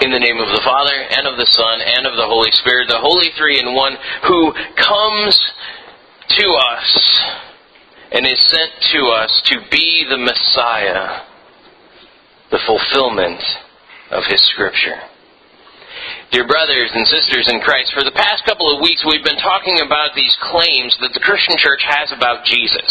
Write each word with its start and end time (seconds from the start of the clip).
In 0.00 0.12
the 0.12 0.18
name 0.20 0.38
of 0.38 0.46
the 0.46 0.62
Father, 0.64 0.94
and 0.94 1.26
of 1.26 1.36
the 1.36 1.46
Son, 1.46 1.80
and 1.82 2.06
of 2.06 2.14
the 2.14 2.26
Holy 2.26 2.52
Spirit, 2.52 2.86
the 2.86 3.00
Holy 3.00 3.30
Three 3.36 3.58
in 3.58 3.74
One, 3.74 3.96
who 4.28 4.52
comes 4.76 5.34
to 6.38 6.46
us 6.46 7.22
and 8.12 8.24
is 8.24 8.38
sent 8.46 8.70
to 8.92 9.06
us 9.08 9.42
to 9.46 9.56
be 9.72 10.06
the 10.08 10.16
Messiah, 10.16 11.22
the 12.52 12.60
fulfillment 12.64 13.42
of 14.12 14.22
His 14.30 14.40
Scripture. 14.44 15.02
Dear 16.28 16.44
brothers 16.44 16.92
and 16.92 17.08
sisters 17.08 17.48
in 17.48 17.56
Christ, 17.64 17.96
for 17.96 18.04
the 18.04 18.12
past 18.12 18.44
couple 18.44 18.68
of 18.68 18.84
weeks 18.84 19.00
we've 19.00 19.24
been 19.24 19.40
talking 19.40 19.80
about 19.80 20.12
these 20.12 20.36
claims 20.44 20.92
that 21.00 21.16
the 21.16 21.24
Christian 21.24 21.56
church 21.56 21.80
has 21.88 22.12
about 22.12 22.44
Jesus. 22.44 22.84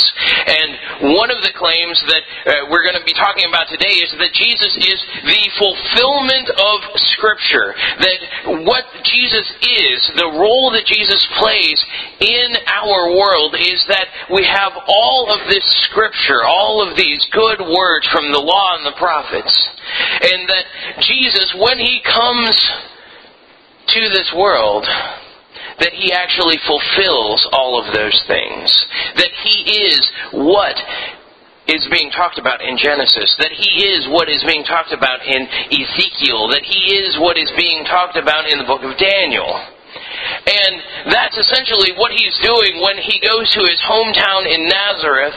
And 0.49 1.13
one 1.13 1.29
of 1.29 1.45
the 1.45 1.54
claims 1.54 2.01
that 2.09 2.25
uh, 2.25 2.65
we're 2.73 2.81
going 2.81 2.97
to 2.97 3.05
be 3.05 3.13
talking 3.13 3.45
about 3.45 3.69
today 3.69 4.01
is 4.01 4.09
that 4.18 4.33
Jesus 4.33 4.73
is 4.81 5.00
the 5.21 5.43
fulfillment 5.54 6.50
of 6.50 6.77
Scripture. 7.14 7.78
That 8.01 8.19
what 8.65 8.89
Jesus 9.05 9.45
is, 9.86 9.97
the 10.17 10.33
role 10.33 10.73
that 10.73 10.89
Jesus 10.89 11.21
plays 11.37 11.78
in 12.17 12.57
our 12.65 13.14
world 13.14 13.54
is 13.54 13.86
that 13.86 14.33
we 14.33 14.50
have 14.50 14.73
all 14.89 15.29
of 15.29 15.45
this 15.45 15.65
Scripture, 15.86 16.42
all 16.42 16.81
of 16.81 16.97
these 16.97 17.21
good 17.29 17.61
words 17.61 18.09
from 18.09 18.33
the 18.33 18.42
law 18.42 18.81
and 18.81 18.86
the 18.89 18.97
prophets. 18.97 19.54
And 20.25 20.50
that 20.50 20.65
Jesus, 21.06 21.54
when 21.54 21.78
He 21.78 22.01
comes 22.01 22.57
to 23.87 24.09
this 24.09 24.32
world 24.36 24.86
that 25.79 25.93
he 25.93 26.11
actually 26.11 26.57
fulfills 26.65 27.47
all 27.54 27.78
of 27.78 27.93
those 27.93 28.18
things. 28.28 28.86
That 29.15 29.29
he 29.43 29.86
is 29.86 30.11
what 30.33 30.75
is 31.68 31.86
being 31.92 32.09
talked 32.11 32.39
about 32.39 32.64
in 32.64 32.78
Genesis, 32.78 33.36
that 33.39 33.52
he 33.52 33.83
is 33.86 34.08
what 34.08 34.30
is 34.30 34.44
being 34.47 34.64
talked 34.64 34.94
about 34.94 35.22
in 35.22 35.45
Ezekiel, 35.69 36.47
that 36.50 36.64
he 36.64 36.95
is 36.95 37.19
what 37.19 37.38
is 37.38 37.52
being 37.59 37.83
talked 37.83 38.16
about 38.16 38.50
in 38.50 38.58
the 38.58 38.64
book 38.64 38.81
of 38.83 38.97
Daniel. 38.97 39.52
And 40.47 40.73
that's 41.12 41.38
essentially 41.38 41.92
what 42.00 42.12
he's 42.16 42.36
doing 42.40 42.81
when 42.81 42.97
he 42.97 43.19
goes 43.19 43.52
to 43.52 43.62
his 43.67 43.80
hometown 43.84 44.47
in 44.47 44.66
Nazareth 44.66 45.36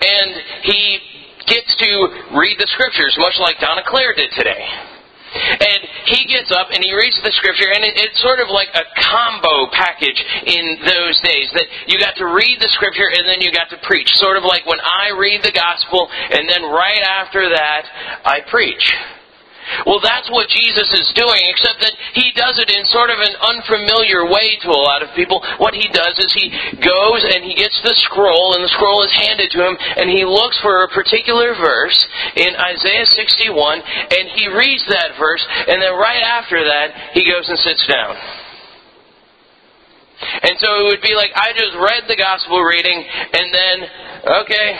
and 0.00 0.30
he 0.62 0.98
gets 1.46 1.74
to 1.76 1.90
read 2.38 2.56
the 2.58 2.70
scriptures, 2.72 3.14
much 3.18 3.36
like 3.38 3.58
Donna 3.60 3.82
Claire 3.84 4.14
did 4.14 4.30
today. 4.32 4.93
And 5.34 5.80
he 6.06 6.26
gets 6.30 6.52
up 6.52 6.70
and 6.70 6.82
he 6.82 6.94
reads 6.94 7.18
the 7.22 7.32
scripture, 7.34 7.70
and 7.72 7.82
it, 7.82 7.94
it's 7.96 8.20
sort 8.22 8.38
of 8.38 8.48
like 8.48 8.68
a 8.74 8.86
combo 9.10 9.70
package 9.72 10.18
in 10.46 10.78
those 10.86 11.18
days 11.22 11.50
that 11.54 11.66
you 11.86 11.98
got 11.98 12.14
to 12.16 12.26
read 12.26 12.58
the 12.60 12.70
scripture 12.74 13.10
and 13.10 13.26
then 13.26 13.40
you 13.40 13.50
got 13.50 13.70
to 13.70 13.78
preach. 13.82 14.08
Sort 14.14 14.36
of 14.36 14.44
like 14.44 14.66
when 14.66 14.80
I 14.80 15.10
read 15.18 15.42
the 15.42 15.52
gospel, 15.52 16.08
and 16.10 16.48
then 16.48 16.62
right 16.62 17.02
after 17.02 17.48
that, 17.50 17.82
I 18.24 18.40
preach. 18.50 18.94
Well, 19.86 20.00
that's 20.00 20.30
what 20.30 20.48
Jesus 20.48 20.88
is 20.94 21.12
doing, 21.14 21.42
except 21.50 21.80
that 21.80 21.94
he 22.14 22.32
does 22.32 22.58
it 22.58 22.70
in 22.70 22.86
sort 22.86 23.10
of 23.10 23.18
an 23.18 23.34
unfamiliar 23.42 24.26
way 24.30 24.56
to 24.62 24.70
a 24.70 24.82
lot 24.82 25.02
of 25.02 25.14
people. 25.14 25.42
What 25.58 25.74
he 25.74 25.88
does 25.88 26.18
is 26.18 26.32
he 26.32 26.50
goes 26.78 27.20
and 27.26 27.44
he 27.44 27.54
gets 27.54 27.76
the 27.82 27.94
scroll, 28.06 28.54
and 28.54 28.64
the 28.64 28.72
scroll 28.72 29.02
is 29.02 29.12
handed 29.12 29.50
to 29.52 29.60
him, 29.66 29.76
and 29.96 30.10
he 30.10 30.24
looks 30.24 30.58
for 30.60 30.84
a 30.84 30.88
particular 30.88 31.54
verse 31.54 31.98
in 32.36 32.54
Isaiah 32.56 33.06
61, 33.06 33.82
and 33.82 34.24
he 34.34 34.48
reads 34.48 34.86
that 34.88 35.18
verse, 35.18 35.44
and 35.68 35.82
then 35.82 35.94
right 35.94 36.22
after 36.22 36.62
that, 36.64 37.12
he 37.12 37.24
goes 37.24 37.48
and 37.48 37.58
sits 37.58 37.86
down. 37.86 38.16
And 40.42 40.56
so 40.58 40.68
it 40.80 40.84
would 40.84 41.02
be 41.02 41.14
like 41.14 41.30
I 41.34 41.52
just 41.52 41.74
read 41.74 42.04
the 42.08 42.16
gospel 42.16 42.62
reading, 42.62 43.04
and 43.04 43.46
then, 43.52 43.76
okay, 44.42 44.78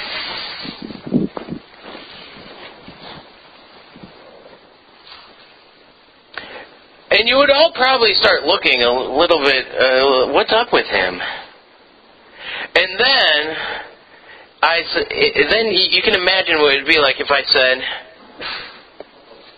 And 7.15 7.29
you 7.29 7.37
would 7.37 7.51
all 7.51 7.71
probably 7.73 8.13
start 8.15 8.43
looking 8.43 8.83
a 8.83 8.91
little 8.91 9.39
bit, 9.39 9.67
uh, 9.71 10.33
what's 10.33 10.53
up 10.53 10.73
with 10.73 10.87
him? 10.87 11.21
And 12.75 12.99
then, 12.99 13.57
I, 14.61 14.83
then 15.49 15.67
you 15.71 16.03
can 16.03 16.15
imagine 16.15 16.59
what 16.59 16.75
it 16.75 16.83
would 16.83 16.89
be 16.89 16.99
like 16.99 17.21
if 17.21 17.31
I 17.31 17.43
said, 17.47 17.79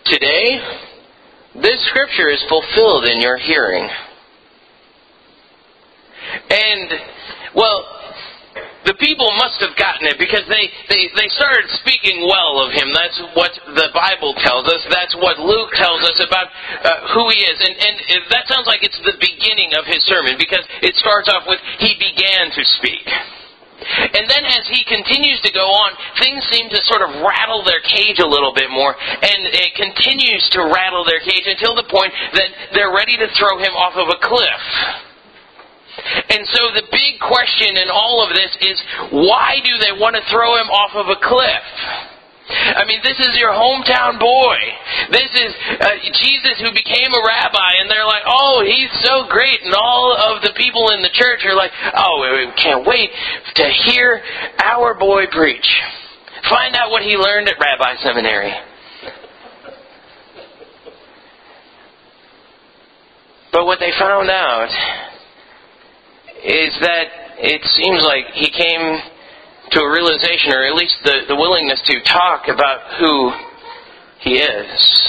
Today, 0.05 0.61
this 1.55 1.83
scripture 1.89 2.29
is 2.29 2.45
fulfilled 2.47 3.05
in 3.05 3.21
your 3.21 3.37
hearing. 3.37 3.89
And, 6.51 6.91
well, 7.55 7.96
the 8.87 8.95
people 9.03 9.27
must 9.35 9.59
have 9.59 9.75
gotten 9.75 10.07
it 10.07 10.15
because 10.15 10.47
they, 10.47 10.71
they, 10.87 11.11
they 11.11 11.27
started 11.35 11.67
speaking 11.83 12.23
well 12.23 12.63
of 12.63 12.71
him. 12.71 12.87
That's 12.95 13.19
what 13.35 13.51
the 13.75 13.91
Bible 13.91 14.31
tells 14.39 14.63
us. 14.71 14.79
That's 14.87 15.11
what 15.19 15.35
Luke 15.37 15.75
tells 15.75 16.07
us 16.07 16.17
about 16.23 16.47
uh, 16.47 17.11
who 17.11 17.27
he 17.35 17.43
is. 17.43 17.57
And, 17.59 17.75
and 17.75 17.95
that 18.31 18.47
sounds 18.47 18.63
like 18.63 18.87
it's 18.87 18.97
the 19.03 19.19
beginning 19.19 19.75
of 19.75 19.83
his 19.83 19.99
sermon 20.07 20.39
because 20.39 20.63
it 20.79 20.95
starts 20.95 21.27
off 21.27 21.43
with, 21.45 21.59
he 21.83 21.99
began 21.99 22.47
to 22.55 22.63
speak. 22.79 23.03
And 23.77 24.25
then 24.25 24.43
as 24.55 24.65
he 24.71 24.83
continues 24.87 25.39
to 25.43 25.51
go 25.51 25.67
on, 25.67 25.91
things 26.23 26.41
seem 26.49 26.71
to 26.71 26.79
sort 26.89 27.03
of 27.03 27.21
rattle 27.21 27.63
their 27.63 27.83
cage 27.85 28.19
a 28.19 28.25
little 28.25 28.51
bit 28.51 28.71
more, 28.71 28.95
and 28.97 29.39
it 29.53 29.71
continues 29.77 30.49
to 30.57 30.65
rattle 30.65 31.05
their 31.05 31.21
cage 31.21 31.45
until 31.45 31.75
the 31.75 31.85
point 31.85 32.11
that 32.33 32.49
they're 32.73 32.91
ready 32.91 33.15
to 33.17 33.27
throw 33.37 33.59
him 33.59 33.77
off 33.77 33.93
of 33.95 34.09
a 34.09 34.17
cliff. 34.17 35.06
And 36.29 36.47
so 36.51 36.71
the 36.73 36.87
big 36.91 37.19
question 37.19 37.77
in 37.77 37.89
all 37.89 38.23
of 38.23 38.35
this 38.35 38.51
is 38.61 38.77
why 39.11 39.59
do 39.63 39.73
they 39.77 39.93
want 39.99 40.15
to 40.15 40.23
throw 40.31 40.55
him 40.59 40.69
off 40.69 40.95
of 40.95 41.07
a 41.07 41.19
cliff? 41.19 41.65
I 42.47 42.87
mean, 42.87 43.03
this 43.03 43.19
is 43.19 43.35
your 43.35 43.51
hometown 43.51 44.19
boy. 44.19 44.57
This 45.11 45.31
is 45.35 45.51
uh, 45.83 45.99
Jesus 46.15 46.55
who 46.63 46.71
became 46.71 47.11
a 47.11 47.19
rabbi, 47.19 47.83
and 47.83 47.91
they're 47.91 48.07
like, 48.07 48.23
oh, 48.25 48.63
he's 48.63 48.87
so 49.03 49.27
great. 49.27 49.59
And 49.63 49.75
all 49.75 50.15
of 50.15 50.41
the 50.41 50.55
people 50.55 50.91
in 50.95 51.03
the 51.03 51.11
church 51.11 51.43
are 51.43 51.55
like, 51.55 51.71
oh, 51.75 52.23
we 52.23 52.47
can't 52.55 52.87
wait 52.87 53.11
to 53.55 53.65
hear 53.91 54.23
our 54.63 54.97
boy 54.97 55.27
preach. 55.27 55.67
Find 56.49 56.75
out 56.75 56.89
what 56.89 57.03
he 57.03 57.17
learned 57.17 57.49
at 57.49 57.59
Rabbi 57.59 57.95
Seminary. 58.01 58.53
But 63.51 63.65
what 63.65 63.79
they 63.79 63.91
found 63.99 64.29
out 64.29 64.69
is 66.43 66.73
that 66.81 67.07
it 67.39 67.61
seems 67.75 68.03
like 68.03 68.25
he 68.33 68.49
came 68.49 68.99
to 69.71 69.79
a 69.81 69.91
realization, 69.91 70.53
or 70.53 70.65
at 70.65 70.75
least 70.75 70.95
the, 71.03 71.21
the 71.27 71.35
willingness 71.35 71.81
to 71.85 72.01
talk 72.03 72.47
about 72.47 72.99
who 72.99 73.31
he 74.19 74.37
is. 74.37 75.07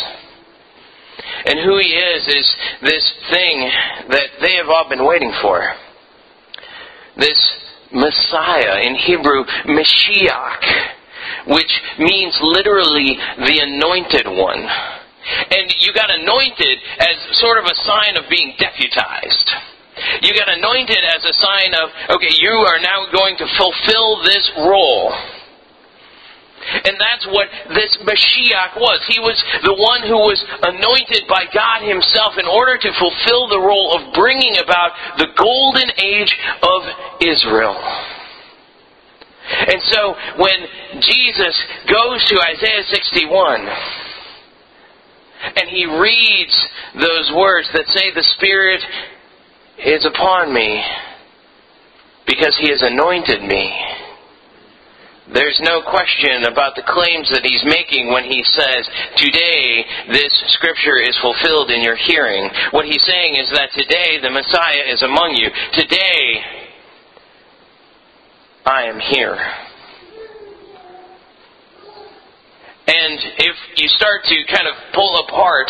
And 1.47 1.59
who 1.61 1.79
he 1.79 1.89
is 1.89 2.27
is 2.27 2.57
this 2.83 3.15
thing 3.31 3.71
that 4.11 4.29
they 4.41 4.57
have 4.57 4.69
all 4.69 4.89
been 4.89 5.07
waiting 5.07 5.33
for. 5.41 5.63
This 7.17 7.39
Messiah, 7.93 8.83
in 8.83 8.97
Hebrew, 8.97 9.45
Mashiach, 9.67 10.89
which 11.47 11.73
means 11.99 12.37
literally 12.43 13.17
the 13.39 13.61
anointed 13.63 14.27
one. 14.27 14.67
And 15.51 15.75
you 15.81 15.93
got 15.93 16.11
anointed 16.11 16.79
as 16.99 17.39
sort 17.39 17.59
of 17.59 17.65
a 17.65 17.75
sign 17.75 18.17
of 18.17 18.29
being 18.31 18.55
deputized. 18.59 19.51
You 20.23 20.35
got 20.35 20.49
anointed 20.51 20.99
as 20.99 21.25
a 21.25 21.35
sign 21.39 21.75
of, 21.75 21.91
okay, 22.17 22.35
you 22.39 22.51
are 22.51 22.81
now 22.81 23.07
going 23.13 23.37
to 23.39 23.47
fulfill 23.59 24.23
this 24.23 24.51
role. 24.59 25.15
And 26.69 27.01
that's 27.01 27.25
what 27.33 27.49
this 27.73 27.97
Mashiach 28.05 28.77
was. 28.77 29.01
He 29.09 29.21
was 29.21 29.39
the 29.65 29.73
one 29.73 30.03
who 30.03 30.21
was 30.21 30.37
anointed 30.63 31.25
by 31.29 31.49
God 31.55 31.81
Himself 31.87 32.35
in 32.37 32.45
order 32.45 32.77
to 32.77 32.91
fulfill 32.99 33.49
the 33.49 33.61
role 33.61 33.97
of 33.97 34.13
bringing 34.13 34.59
about 34.59 34.93
the 35.17 35.33
golden 35.39 35.89
age 35.97 36.35
of 36.61 36.81
Israel. 37.25 37.79
And 39.49 39.81
so 39.89 40.15
when 40.37 40.59
Jesus 41.01 41.57
goes 41.89 42.21
to 42.29 42.37
Isaiah 42.37 42.85
61, 42.85 43.69
and 45.57 45.71
he 45.71 45.87
reads 45.87 46.57
those 47.01 47.33
words 47.35 47.69
that 47.73 47.87
say, 47.89 48.13
The 48.13 48.27
Spirit 48.37 48.83
is 49.85 50.05
upon 50.05 50.53
me 50.53 50.83
because 52.27 52.57
he 52.61 52.69
has 52.71 52.83
anointed 52.83 53.43
me. 53.43 53.73
There's 55.33 55.61
no 55.63 55.83
question 55.83 56.45
about 56.49 56.75
the 56.75 56.89
claims 56.89 57.29
that 57.31 57.45
he's 57.45 57.63
making 57.65 58.09
when 58.13 58.25
he 58.25 58.43
says, 58.57 58.89
Today 59.17 59.85
this 60.09 60.33
scripture 60.57 60.97
is 61.05 61.17
fulfilled 61.21 61.71
in 61.71 61.83
your 61.83 61.97
hearing. 61.97 62.49
What 62.71 62.87
he's 62.87 63.05
saying 63.05 63.37
is 63.37 63.51
that 63.53 63.69
today 63.77 64.19
the 64.23 64.31
Messiah 64.31 64.89
is 64.89 65.03
among 65.03 65.37
you. 65.37 65.51
Today 65.73 66.25
I 68.65 68.85
am 68.85 68.99
here. 68.99 69.37
And 72.89 73.21
if 73.37 73.57
you 73.77 73.89
start 73.89 74.25
to 74.25 74.37
kind 74.49 74.67
of 74.67 74.75
pull 74.95 75.25
apart 75.29 75.69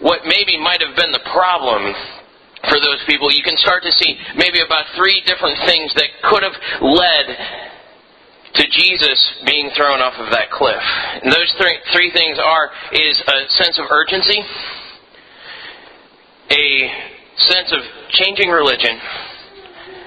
what 0.00 0.20
maybe 0.28 0.60
might 0.60 0.82
have 0.84 0.94
been 0.94 1.10
the 1.10 1.24
problem 1.32 1.94
for 2.66 2.80
those 2.80 2.98
people, 3.06 3.30
you 3.30 3.42
can 3.42 3.56
start 3.56 3.82
to 3.84 3.92
see 3.92 4.18
maybe 4.34 4.60
about 4.60 4.86
three 4.96 5.22
different 5.26 5.58
things 5.66 5.94
that 5.94 6.10
could 6.26 6.42
have 6.42 6.58
led 6.82 7.26
to 8.54 8.64
Jesus 8.66 9.18
being 9.46 9.70
thrown 9.76 10.00
off 10.00 10.18
of 10.18 10.32
that 10.32 10.50
cliff. 10.50 10.82
And 11.22 11.30
those 11.30 11.54
three, 11.60 11.78
three 11.92 12.10
things 12.10 12.38
are 12.42 12.70
is 12.92 13.22
a 13.22 13.38
sense 13.62 13.78
of 13.78 13.86
urgency, 13.90 14.42
a 16.50 16.66
sense 17.38 17.70
of 17.72 17.82
changing 18.10 18.50
religion 18.50 18.98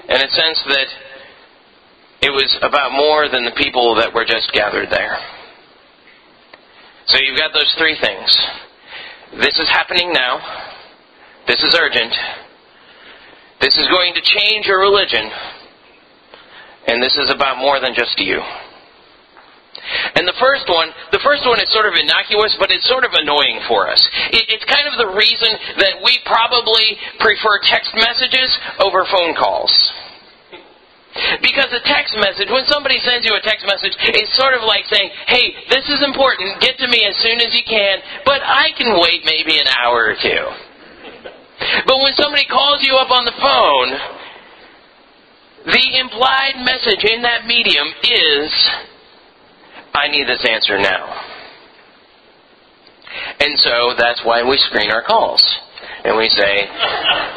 and 0.08 0.22
a 0.22 0.28
sense 0.28 0.60
that 0.68 0.88
it 2.22 2.30
was 2.30 2.58
about 2.62 2.92
more 2.92 3.28
than 3.28 3.44
the 3.44 3.56
people 3.56 3.96
that 3.96 4.12
were 4.12 4.24
just 4.24 4.52
gathered 4.52 4.90
there. 4.90 5.16
So 7.06 7.18
you've 7.18 7.38
got 7.38 7.52
those 7.54 7.72
three 7.78 7.96
things. 8.00 8.38
This 9.40 9.58
is 9.58 9.68
happening 9.70 10.12
now. 10.12 10.38
This 11.46 11.58
is 11.62 11.74
urgent. 11.80 12.12
This 13.62 13.78
is 13.78 13.86
going 13.86 14.12
to 14.18 14.20
change 14.20 14.66
your 14.66 14.82
religion. 14.82 15.30
And 16.90 16.98
this 16.98 17.14
is 17.14 17.30
about 17.30 17.62
more 17.62 17.78
than 17.78 17.94
just 17.94 18.18
you. 18.18 18.42
And 20.18 20.26
the 20.26 20.34
first 20.42 20.66
one, 20.66 20.90
the 21.14 21.22
first 21.22 21.46
one 21.46 21.62
is 21.62 21.70
sort 21.70 21.86
of 21.86 21.94
innocuous, 21.94 22.54
but 22.58 22.74
it's 22.74 22.86
sort 22.90 23.06
of 23.06 23.14
annoying 23.14 23.62
for 23.70 23.86
us. 23.86 24.02
It, 24.34 24.50
it's 24.50 24.66
kind 24.66 24.90
of 24.90 24.98
the 24.98 25.14
reason 25.14 25.78
that 25.78 26.02
we 26.02 26.18
probably 26.26 26.98
prefer 27.22 27.62
text 27.70 27.94
messages 27.94 28.50
over 28.82 29.06
phone 29.06 29.34
calls. 29.38 29.70
Because 31.38 31.70
a 31.70 31.82
text 31.86 32.16
message, 32.18 32.48
when 32.50 32.64
somebody 32.66 32.98
sends 33.04 33.26
you 33.28 33.36
a 33.36 33.42
text 33.44 33.62
message, 33.68 33.94
it's 34.16 34.32
sort 34.34 34.54
of 34.54 34.64
like 34.64 34.88
saying, 34.90 35.10
hey, 35.28 35.54
this 35.68 35.86
is 35.86 36.02
important, 36.02 36.58
get 36.58 36.78
to 36.78 36.88
me 36.88 37.04
as 37.04 37.14
soon 37.20 37.38
as 37.38 37.52
you 37.54 37.62
can, 37.62 38.00
but 38.24 38.40
I 38.42 38.74
can 38.74 38.98
wait 38.98 39.22
maybe 39.22 39.60
an 39.60 39.68
hour 39.68 40.08
or 40.08 40.16
two. 40.16 40.71
But 41.86 41.98
when 41.98 42.14
somebody 42.16 42.44
calls 42.46 42.82
you 42.82 42.96
up 42.96 43.10
on 43.10 43.24
the 43.24 43.32
phone, 43.40 43.90
the 45.66 45.98
implied 45.98 46.56
message 46.64 47.04
in 47.04 47.22
that 47.22 47.46
medium 47.46 47.88
is, 48.02 48.50
I 49.94 50.08
need 50.08 50.26
this 50.26 50.44
answer 50.48 50.78
now. 50.78 51.20
And 53.40 53.58
so 53.58 53.94
that's 53.98 54.22
why 54.24 54.42
we 54.42 54.56
screen 54.70 54.90
our 54.90 55.02
calls. 55.02 55.44
And 56.04 56.16
we 56.16 56.28
say, 56.28 56.66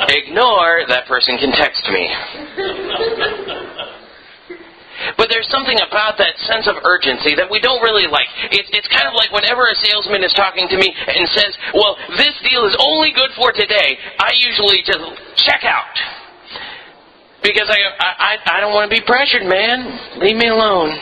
ignore, 0.10 0.86
that 0.88 1.06
person 1.08 1.38
can 1.38 1.52
text 1.52 1.88
me. 1.92 2.10
But 5.26 5.34
there's 5.34 5.50
something 5.50 5.82
about 5.82 6.22
that 6.22 6.38
sense 6.46 6.70
of 6.70 6.86
urgency 6.86 7.34
that 7.34 7.50
we 7.50 7.58
don't 7.58 7.82
really 7.82 8.06
like. 8.06 8.30
It's, 8.54 8.70
it's 8.70 8.86
kind 8.94 9.10
of 9.10 9.18
like 9.18 9.34
whenever 9.34 9.66
a 9.66 9.74
salesman 9.74 10.22
is 10.22 10.30
talking 10.38 10.70
to 10.70 10.78
me 10.78 10.94
and 10.94 11.26
says, 11.34 11.50
well, 11.74 11.98
this 12.14 12.38
deal 12.46 12.62
is 12.70 12.78
only 12.78 13.10
good 13.10 13.34
for 13.34 13.50
today, 13.50 13.98
I 14.22 14.38
usually 14.38 14.86
just 14.86 15.02
check 15.50 15.66
out. 15.66 15.98
Because 17.42 17.66
I, 17.74 17.82
I, 17.98 18.38
I 18.38 18.62
don't 18.62 18.70
want 18.70 18.86
to 18.86 18.94
be 18.94 19.02
pressured, 19.02 19.50
man. 19.50 20.22
Leave 20.22 20.38
me 20.38 20.46
alone. 20.46 20.94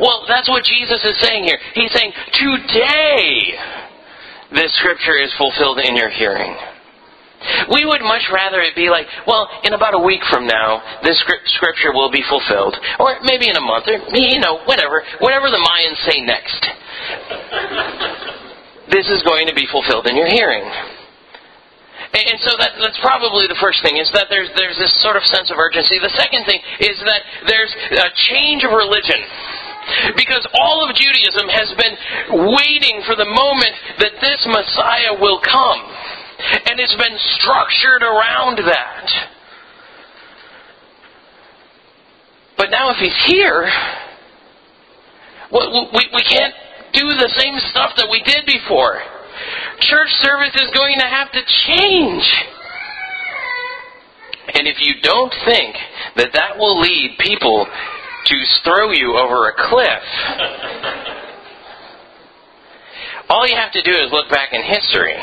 Well, 0.00 0.24
that's 0.24 0.48
what 0.48 0.64
Jesus 0.64 1.04
is 1.04 1.20
saying 1.20 1.44
here. 1.44 1.60
He's 1.76 1.92
saying, 1.92 2.16
today, 2.40 3.52
this 4.56 4.72
scripture 4.80 5.20
is 5.20 5.28
fulfilled 5.36 5.76
in 5.84 5.92
your 5.92 6.08
hearing. 6.08 6.56
We 7.72 7.86
would 7.88 8.02
much 8.02 8.28
rather 8.32 8.60
it 8.60 8.76
be 8.76 8.90
like, 8.90 9.06
well, 9.26 9.48
in 9.64 9.72
about 9.72 9.94
a 9.94 10.02
week 10.02 10.20
from 10.28 10.46
now, 10.46 11.00
this 11.02 11.16
scripture 11.56 11.92
will 11.92 12.10
be 12.10 12.22
fulfilled. 12.28 12.76
Or 12.98 13.16
maybe 13.24 13.48
in 13.48 13.56
a 13.56 13.64
month, 13.64 13.88
or, 13.88 13.96
you 14.12 14.40
know, 14.40 14.60
whatever. 14.68 15.02
Whatever 15.20 15.48
the 15.48 15.60
Mayans 15.60 15.96
say 16.04 16.20
next. 16.20 16.60
this 18.92 19.08
is 19.08 19.22
going 19.22 19.46
to 19.48 19.54
be 19.54 19.66
fulfilled 19.72 20.06
in 20.06 20.16
your 20.16 20.28
hearing. 20.28 20.64
And 22.10 22.42
so 22.42 22.58
that, 22.58 22.74
that's 22.82 22.98
probably 23.00 23.46
the 23.46 23.58
first 23.62 23.80
thing, 23.86 23.96
is 23.96 24.10
that 24.12 24.26
there's, 24.28 24.50
there's 24.58 24.76
this 24.76 24.90
sort 25.00 25.16
of 25.16 25.22
sense 25.24 25.48
of 25.48 25.56
urgency. 25.56 25.96
The 26.02 26.12
second 26.18 26.44
thing 26.44 26.60
is 26.82 26.98
that 27.06 27.22
there's 27.46 27.72
a 28.02 28.10
change 28.34 28.66
of 28.66 28.74
religion. 28.74 29.22
Because 30.14 30.46
all 30.58 30.84
of 30.84 30.94
Judaism 30.94 31.48
has 31.48 31.70
been 31.78 31.94
waiting 32.52 33.02
for 33.06 33.16
the 33.16 33.26
moment 33.26 33.74
that 33.98 34.12
this 34.20 34.42
Messiah 34.46 35.16
will 35.18 35.40
come. 35.40 35.80
And 36.66 36.80
it's 36.80 36.96
been 36.96 37.18
structured 37.36 38.02
around 38.02 38.58
that. 38.66 39.06
But 42.56 42.70
now 42.70 42.90
if 42.90 42.98
he's 42.98 43.16
here, 43.26 43.70
we, 45.52 46.08
we 46.14 46.22
can't 46.24 46.54
do 46.92 47.08
the 47.16 47.32
same 47.36 47.58
stuff 47.70 47.92
that 47.96 48.08
we 48.10 48.22
did 48.22 48.44
before. 48.46 49.00
Church 49.80 50.10
service 50.20 50.54
is 50.54 50.70
going 50.74 50.98
to 50.98 51.06
have 51.06 51.32
to 51.32 51.40
change. 51.66 52.24
And 54.54 54.66
if 54.66 54.76
you 54.80 55.00
don't 55.02 55.34
think 55.46 55.76
that 56.16 56.32
that 56.34 56.58
will 56.58 56.80
lead 56.80 57.16
people 57.18 57.66
to 58.26 58.44
throw 58.64 58.92
you 58.92 59.16
over 59.16 59.48
a 59.48 59.54
cliff, 59.56 60.04
all 63.30 63.46
you 63.48 63.56
have 63.56 63.72
to 63.72 63.82
do 63.82 63.92
is 63.92 64.12
look 64.12 64.28
back 64.28 64.52
in 64.52 64.62
history 64.62 65.16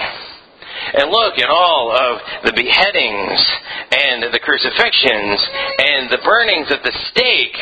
and 0.93 1.11
look 1.11 1.39
at 1.39 1.49
all 1.49 1.91
of 1.91 2.21
the 2.45 2.53
beheadings 2.53 3.39
and 3.91 4.23
the 4.33 4.39
crucifixions 4.39 5.39
and 5.79 6.09
the 6.09 6.19
burnings 6.23 6.71
at 6.71 6.83
the 6.83 6.93
stake 7.11 7.57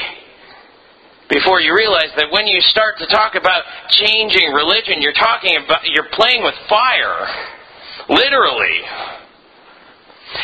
before 1.30 1.60
you 1.60 1.75
realize 1.75 2.13
that 2.18 2.30
when 2.31 2.45
you 2.45 2.62
start 2.62 2.98
to 3.00 3.07
talk 3.07 3.33
about 3.36 3.63
changing 3.89 4.54
religion, 4.54 5.01
you're 5.01 5.18
talking 5.18 5.57
about, 5.57 5.81
you're 5.86 6.10
playing 6.13 6.44
with 6.44 6.54
fire. 6.69 7.27
Literally. 8.10 8.81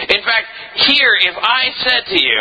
In 0.09 0.21
fact, 0.25 0.47
here, 0.89 1.13
if 1.21 1.35
I 1.37 1.69
said 1.85 2.03
to 2.09 2.17
you, 2.17 2.39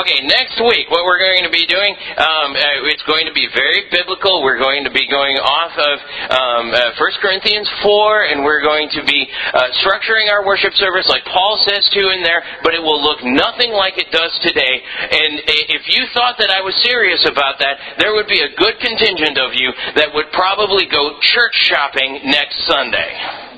okay, 0.00 0.24
next 0.24 0.56
week, 0.64 0.88
what 0.88 1.04
we're 1.04 1.20
going 1.20 1.44
to 1.44 1.52
be 1.52 1.66
doing, 1.68 1.92
um, 2.16 2.56
uh, 2.56 2.88
it's 2.88 3.02
going 3.04 3.26
to 3.26 3.34
be 3.34 3.44
very 3.52 3.84
biblical. 3.92 4.40
We're 4.40 4.62
going 4.62 4.84
to 4.84 4.92
be 4.94 5.04
going 5.10 5.36
off 5.36 5.74
of 5.76 5.96
um, 6.32 6.64
uh, 6.72 6.96
1 6.96 7.20
Corinthians 7.20 7.68
4, 7.82 8.32
and 8.32 8.44
we're 8.44 8.62
going 8.62 8.88
to 8.96 9.02
be 9.04 9.28
uh, 9.52 9.68
structuring 9.84 10.32
our 10.32 10.46
worship 10.46 10.72
service 10.80 11.04
like 11.08 11.24
Paul 11.28 11.60
says 11.68 11.84
to 11.92 12.00
in 12.16 12.22
there, 12.24 12.40
but 12.64 12.72
it 12.72 12.80
will 12.80 13.02
look 13.02 13.20
nothing 13.22 13.72
like 13.76 13.98
it 13.98 14.08
does 14.08 14.32
today. 14.40 14.80
And 15.12 15.44
if 15.76 15.84
you 15.92 16.06
thought 16.14 16.38
that 16.38 16.48
I 16.48 16.64
was 16.64 16.74
serious 16.80 17.28
about 17.28 17.58
that, 17.60 17.98
there 17.98 18.14
would 18.14 18.28
be 18.28 18.40
a 18.40 18.56
good 18.56 18.80
contingent 18.80 19.36
of 19.36 19.52
you 19.52 19.68
that 20.00 20.14
would 20.14 20.32
probably 20.32 20.86
go 20.88 21.18
church 21.20 21.56
shopping 21.68 22.20
next 22.24 22.56
Sunday. 22.64 23.51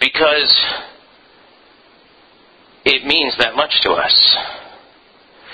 Because 0.00 0.50
it 2.84 3.06
means 3.06 3.36
that 3.38 3.54
much 3.54 3.80
to 3.82 3.92
us. 3.92 4.36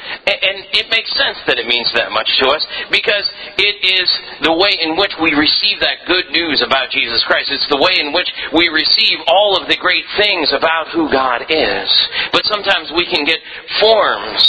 And 0.07 0.63
it 0.71 0.87
makes 0.87 1.11
sense 1.19 1.43
that 1.51 1.59
it 1.59 1.67
means 1.67 1.91
that 1.95 2.15
much 2.15 2.31
to 2.39 2.47
us 2.55 2.63
because 2.95 3.27
it 3.59 3.83
is 3.83 4.07
the 4.47 4.55
way 4.55 4.79
in 4.79 4.95
which 4.95 5.11
we 5.19 5.35
receive 5.35 5.83
that 5.83 6.07
good 6.07 6.31
news 6.31 6.63
about 6.63 6.95
Jesus 6.95 7.27
Christ. 7.27 7.51
It's 7.51 7.67
the 7.67 7.83
way 7.83 7.99
in 7.99 8.15
which 8.15 8.31
we 8.55 8.71
receive 8.71 9.19
all 9.27 9.59
of 9.59 9.67
the 9.67 9.77
great 9.77 10.07
things 10.15 10.55
about 10.55 10.95
who 10.95 11.11
God 11.11 11.51
is. 11.51 11.91
But 12.31 12.47
sometimes 12.47 12.95
we 12.95 13.07
can 13.11 13.27
get 13.27 13.43
forms 13.83 14.47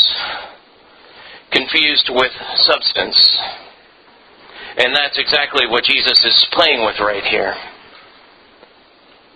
confused 1.50 2.14
with 2.14 2.32
substance. 2.62 3.18
And 4.78 4.94
that's 4.94 5.18
exactly 5.18 5.66
what 5.66 5.84
Jesus 5.86 6.22
is 6.22 6.38
playing 6.54 6.86
with 6.86 7.02
right 7.02 7.26
here. 7.26 7.58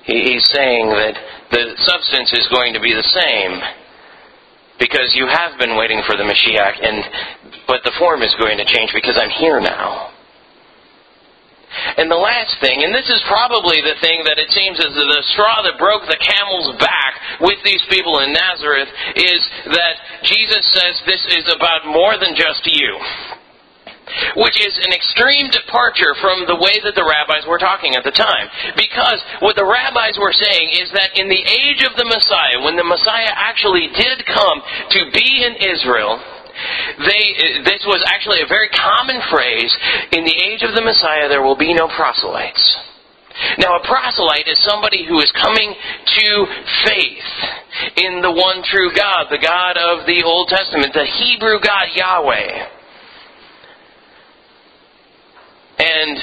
He's 0.03 0.45
saying 0.49 0.89
that 0.89 1.15
the 1.51 1.75
substance 1.77 2.33
is 2.33 2.47
going 2.49 2.73
to 2.73 2.81
be 2.81 2.93
the 2.93 3.05
same 3.05 3.61
because 4.79 5.13
you 5.13 5.27
have 5.27 5.59
been 5.59 5.77
waiting 5.77 6.01
for 6.07 6.17
the 6.17 6.25
Mashiach, 6.25 6.81
and 6.81 7.05
but 7.67 7.85
the 7.85 7.93
form 7.99 8.23
is 8.23 8.33
going 8.39 8.57
to 8.57 8.65
change 8.65 8.89
because 8.93 9.17
I'm 9.21 9.29
here 9.29 9.61
now. 9.61 10.09
And 11.71 12.11
the 12.11 12.19
last 12.19 12.59
thing, 12.59 12.83
and 12.83 12.91
this 12.93 13.07
is 13.07 13.21
probably 13.29 13.79
the 13.79 13.95
thing 14.01 14.25
that 14.25 14.35
it 14.41 14.49
seems 14.51 14.75
is 14.75 14.91
the 14.91 15.23
straw 15.31 15.63
that 15.63 15.79
broke 15.79 16.03
the 16.03 16.19
camel's 16.19 16.75
back 16.81 17.39
with 17.39 17.63
these 17.63 17.81
people 17.87 18.19
in 18.19 18.33
Nazareth, 18.33 18.89
is 19.15 19.41
that 19.71 19.95
Jesus 20.25 20.65
says 20.73 20.99
this 21.05 21.23
is 21.37 21.45
about 21.53 21.85
more 21.85 22.17
than 22.17 22.35
just 22.35 22.65
you 22.65 22.99
which 24.35 24.57
is 24.59 24.73
an 24.81 24.93
extreme 24.93 25.49
departure 25.49 26.15
from 26.19 26.45
the 26.47 26.57
way 26.57 26.79
that 26.83 26.95
the 26.95 27.05
rabbis 27.05 27.45
were 27.47 27.59
talking 27.59 27.95
at 27.95 28.03
the 28.03 28.15
time. 28.15 28.49
Because 28.75 29.19
what 29.39 29.55
the 29.55 29.65
rabbis 29.65 30.17
were 30.19 30.33
saying 30.33 30.77
is 30.81 30.91
that 30.93 31.17
in 31.17 31.29
the 31.29 31.43
age 31.43 31.83
of 31.83 31.95
the 31.97 32.07
Messiah, 32.07 32.61
when 32.63 32.75
the 32.75 32.87
Messiah 32.87 33.31
actually 33.35 33.87
did 33.93 34.25
come 34.25 34.61
to 34.91 35.01
be 35.11 35.29
in 35.43 35.55
Israel, 35.59 36.19
they, 36.99 37.63
this 37.63 37.81
was 37.87 38.03
actually 38.07 38.41
a 38.41 38.49
very 38.49 38.69
common 38.69 39.21
phrase. 39.31 39.71
In 40.11 40.25
the 40.25 40.35
age 40.35 40.61
of 40.61 40.75
the 40.75 40.83
Messiah, 40.83 41.29
there 41.29 41.41
will 41.41 41.57
be 41.57 41.73
no 41.73 41.87
proselytes. 41.87 42.61
Now, 43.57 43.79
a 43.79 43.87
proselyte 43.87 44.47
is 44.47 44.59
somebody 44.67 45.05
who 45.07 45.19
is 45.19 45.31
coming 45.31 45.73
to 45.73 46.45
faith 46.85 47.31
in 47.97 48.21
the 48.21 48.31
one 48.31 48.61
true 48.63 48.91
God, 48.93 49.27
the 49.31 49.41
God 49.41 49.77
of 49.77 50.05
the 50.05 50.21
Old 50.23 50.49
Testament, 50.49 50.93
the 50.93 51.05
Hebrew 51.05 51.59
God 51.63 51.87
Yahweh. 51.95 52.80
And 56.01 56.17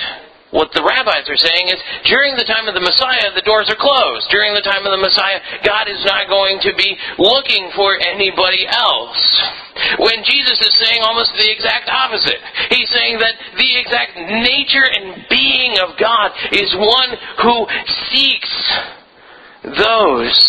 what 0.50 0.72
the 0.72 0.82
rabbis 0.82 1.28
are 1.28 1.36
saying 1.36 1.68
is 1.68 1.80
during 2.08 2.34
the 2.34 2.48
time 2.48 2.66
of 2.68 2.74
the 2.74 2.80
Messiah, 2.80 3.30
the 3.36 3.44
doors 3.44 3.68
are 3.68 3.76
closed. 3.76 4.26
During 4.30 4.54
the 4.54 4.64
time 4.64 4.80
of 4.84 4.90
the 4.90 5.04
Messiah, 5.04 5.40
God 5.62 5.88
is 5.88 6.00
not 6.04 6.26
going 6.28 6.58
to 6.64 6.72
be 6.74 6.96
looking 7.18 7.70
for 7.76 8.00
anybody 8.00 8.64
else. 8.66 9.20
When 10.00 10.24
Jesus 10.24 10.58
is 10.58 10.74
saying 10.80 11.02
almost 11.04 11.36
the 11.36 11.52
exact 11.52 11.88
opposite. 11.88 12.40
He's 12.70 12.88
saying 12.90 13.18
that 13.20 13.34
the 13.60 13.70
exact 13.78 14.16
nature 14.16 14.88
and 14.88 15.26
being 15.28 15.78
of 15.84 16.00
God 16.00 16.32
is 16.52 16.74
one 16.74 17.10
who 17.44 17.66
seeks 18.10 18.54
those 19.76 20.40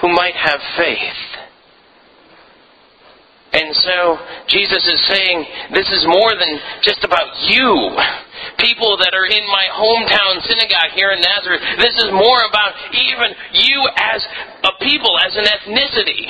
who 0.00 0.08
might 0.12 0.36
have 0.36 0.60
faith. 0.76 1.37
And 3.48 3.72
so 3.72 4.18
Jesus 4.48 4.84
is 4.84 5.00
saying, 5.08 5.46
this 5.72 5.88
is 5.88 6.04
more 6.04 6.36
than 6.36 6.60
just 6.82 7.00
about 7.02 7.32
you. 7.48 7.96
People 8.60 9.00
that 9.00 9.16
are 9.16 9.24
in 9.24 9.44
my 9.48 9.66
hometown 9.72 10.44
synagogue 10.44 10.92
here 10.92 11.16
in 11.16 11.20
Nazareth. 11.24 11.64
This 11.80 11.96
is 11.96 12.12
more 12.12 12.44
about 12.44 12.76
even 12.92 13.32
you 13.56 13.78
as 13.96 14.20
a 14.68 14.72
people, 14.84 15.16
as 15.24 15.32
an 15.36 15.48
ethnicity. 15.48 16.28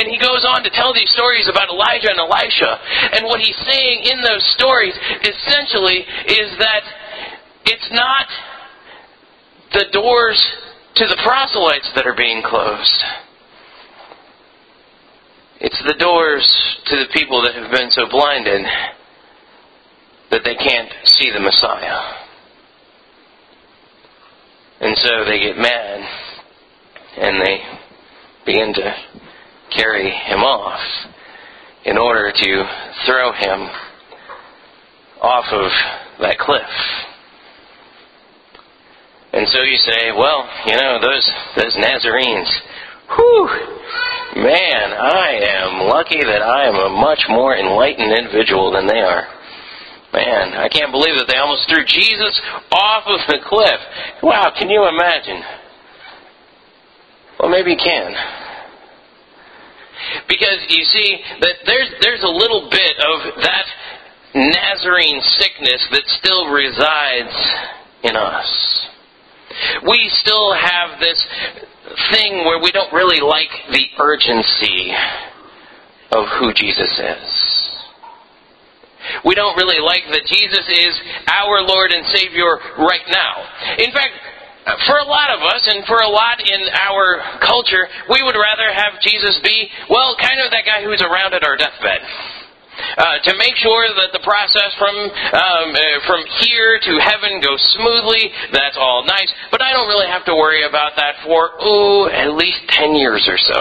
And 0.00 0.08
he 0.08 0.16
goes 0.16 0.48
on 0.48 0.64
to 0.64 0.70
tell 0.72 0.96
these 0.96 1.12
stories 1.12 1.46
about 1.46 1.68
Elijah 1.68 2.08
and 2.08 2.18
Elisha. 2.24 2.72
And 3.20 3.26
what 3.26 3.40
he's 3.40 3.58
saying 3.68 4.08
in 4.08 4.24
those 4.24 4.44
stories 4.56 4.96
essentially 5.22 6.08
is 6.40 6.56
that 6.56 6.82
it's 7.68 7.90
not 7.92 8.26
the 9.72 9.86
doors 9.92 10.40
to 10.96 11.04
the 11.06 11.20
proselytes 11.22 11.92
that 11.94 12.06
are 12.06 12.16
being 12.16 12.42
closed. 12.42 13.04
It's 15.60 15.82
the 15.86 15.94
doors 15.98 16.44
to 16.86 16.96
the 16.96 17.06
people 17.14 17.42
that 17.42 17.54
have 17.54 17.70
been 17.70 17.90
so 17.90 18.02
blinded 18.10 18.66
that 20.30 20.42
they 20.44 20.54
can't 20.54 20.92
see 21.04 21.30
the 21.30 21.40
Messiah. 21.40 22.12
And 24.80 24.96
so 24.98 25.24
they 25.24 25.40
get 25.40 25.56
mad 25.56 26.08
and 27.16 27.40
they 27.40 27.58
begin 28.44 28.74
to 28.74 28.94
carry 29.70 30.10
him 30.10 30.40
off 30.40 30.80
in 31.86 31.96
order 31.96 32.32
to 32.32 32.64
throw 33.06 33.32
him 33.32 33.68
off 35.22 35.46
of 35.52 35.70
that 36.20 36.38
cliff. 36.38 36.62
And 39.32 39.48
so 39.48 39.62
you 39.62 39.76
say, 39.76 40.12
well, 40.16 40.48
you 40.66 40.76
know, 40.76 40.98
those 41.00 41.30
those 41.56 41.76
Nazarenes, 41.76 42.48
whew, 43.14 43.48
man, 44.36 44.92
I 44.92 45.40
am 45.42 45.88
lucky 45.88 46.20
that 46.22 46.42
I 46.42 46.68
am 46.68 46.74
a 46.74 46.88
much 46.88 47.24
more 47.28 47.56
enlightened 47.56 48.12
individual 48.12 48.72
than 48.72 48.86
they 48.86 49.00
are. 49.00 49.26
Man, 50.12 50.54
I 50.54 50.68
can't 50.68 50.92
believe 50.92 51.16
that 51.18 51.26
they 51.28 51.36
almost 51.36 51.68
threw 51.68 51.84
Jesus 51.84 52.40
off 52.72 53.04
of 53.06 53.20
the 53.28 53.38
cliff. 53.44 53.80
Wow, 54.22 54.52
can 54.56 54.70
you 54.70 54.88
imagine? 54.88 55.42
Well, 57.38 57.50
maybe 57.50 57.72
you 57.72 57.76
can. 57.76 58.14
Because 60.28 60.64
you 60.68 60.84
see 60.84 61.18
that 61.40 61.56
there's 61.66 61.90
there's 62.00 62.22
a 62.22 62.28
little 62.28 62.68
bit 62.70 62.96
of 62.96 63.42
that 63.42 63.66
Nazarene 64.34 65.20
sickness 65.38 65.86
that 65.90 66.02
still 66.20 66.48
resides 66.48 67.36
in 68.04 68.16
us. 68.16 68.86
We 69.88 70.10
still 70.20 70.54
have 70.54 71.00
this 71.00 71.26
thing 72.10 72.44
where 72.44 72.60
we 72.62 72.72
don't 72.72 72.92
really 72.92 73.20
like 73.20 73.50
the 73.70 73.86
urgency 73.98 74.92
of 76.12 76.26
who 76.38 76.52
Jesus 76.52 76.90
is. 76.98 77.56
We 79.24 79.34
don't 79.34 79.56
really 79.56 79.78
like 79.78 80.02
that 80.10 80.26
Jesus 80.26 80.66
is 80.66 80.94
our 81.30 81.62
Lord 81.62 81.92
and 81.92 82.04
Savior 82.10 82.58
right 82.78 83.06
now. 83.08 83.46
In 83.78 83.92
fact, 83.92 84.14
for 84.86 84.98
a 84.98 85.06
lot 85.06 85.30
of 85.30 85.46
us 85.46 85.62
and 85.70 85.86
for 85.86 86.02
a 86.02 86.10
lot 86.10 86.42
in 86.42 86.60
our 86.74 87.38
culture, 87.38 87.86
we 88.10 88.22
would 88.22 88.34
rather 88.34 88.66
have 88.74 88.98
Jesus 89.00 89.38
be, 89.42 89.70
well, 89.88 90.16
kind 90.18 90.42
of 90.42 90.50
that 90.50 90.66
guy 90.66 90.82
who's 90.82 91.02
around 91.02 91.34
at 91.34 91.44
our 91.44 91.56
deathbed. 91.56 92.02
Uh, 92.76 93.18
to 93.24 93.32
make 93.36 93.56
sure 93.56 93.88
that 93.88 94.12
the 94.12 94.20
process 94.20 94.72
from 94.76 94.94
um, 94.96 95.68
uh, 95.72 95.80
from 96.04 96.20
here 96.44 96.78
to 96.80 96.92
heaven 97.00 97.40
goes 97.40 97.60
smoothly. 97.72 98.28
That's 98.52 98.76
all 98.76 99.04
nice, 99.04 99.32
but 99.50 99.62
I 99.62 99.72
don't 99.72 99.88
really 99.88 100.08
have 100.08 100.24
to 100.26 100.34
worry 100.34 100.64
about 100.64 100.92
that 100.96 101.16
for 101.24 101.56
oh 101.60 102.08
at 102.12 102.36
least 102.36 102.60
ten 102.68 102.94
years 102.94 103.24
or 103.28 103.38
so. 103.38 103.60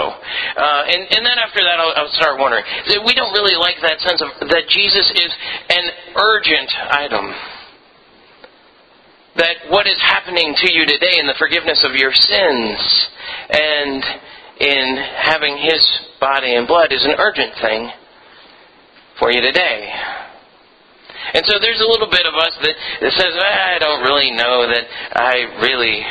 Uh, 0.60 0.91
and 0.91 1.01
and 1.15 1.22
then 1.24 1.38
after 1.39 1.63
that, 1.63 1.79
I'll, 1.79 1.93
I'll 1.95 2.15
start 2.15 2.39
wondering. 2.39 2.63
We 3.07 3.13
don't 3.15 3.31
really 3.31 3.55
like 3.55 3.79
that 3.81 4.00
sense 4.03 4.22
of 4.22 4.50
that 4.50 4.67
Jesus 4.67 5.07
is 5.15 5.31
an 5.69 5.86
urgent 6.15 6.72
item 6.91 7.31
that 9.36 9.67
what 9.69 9.88
is 9.88 10.00
happening 10.00 10.55
to 10.55 10.72
you 10.72 10.86
today 10.86 11.19
in 11.19 11.27
the 11.27 11.36
forgiveness 11.38 11.84
of 11.84 11.95
your 11.95 12.12
sins 12.13 12.79
and 13.51 14.03
in 14.60 14.95
having 15.19 15.57
His 15.57 15.84
body 16.19 16.55
and 16.55 16.67
blood 16.67 16.91
is 16.91 17.03
an 17.03 17.15
urgent 17.19 17.53
thing 17.62 17.91
for 19.19 19.31
you 19.31 19.41
today. 19.41 19.91
And 21.34 21.43
so 21.45 21.60
there's 21.60 21.81
a 21.81 21.89
little 21.89 22.10
bit 22.10 22.25
of 22.25 22.36
us 22.36 22.53
that, 22.62 22.75
that 23.01 23.12
says, 23.17 23.34
I 23.36 23.79
don't 23.79 24.03
really 24.03 24.31
know 24.31 24.67
that 24.67 24.86
I 25.15 25.36
really 25.62 26.05